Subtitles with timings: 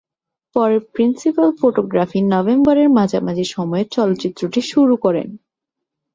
[0.55, 5.21] পরে principal photography নভেম্বরের মাঝামাঝি সময়ে চলচ্চিত্রটি শুরু করে।